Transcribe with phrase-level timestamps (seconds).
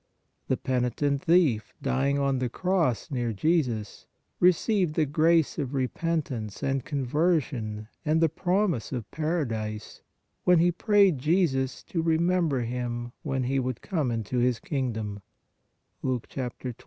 [0.47, 4.07] The penitent thief, dying on the cross near Jesus,
[4.39, 10.01] received the grace of repentance and conversion and the promise of paradise,
[10.43, 15.21] when he prayed Jesus to" remember him when He would come into His kingdom"
[16.01, 16.73] (Luke 23.